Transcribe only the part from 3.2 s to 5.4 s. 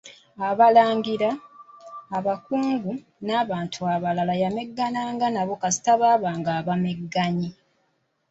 n'abantu abalala yameggananga